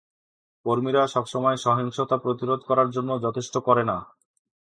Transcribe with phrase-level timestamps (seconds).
[0.65, 3.97] কর্মীরা সবসময় সহিংসতা প্রতিরোধ করার জন্য যথেষ্ট করে না।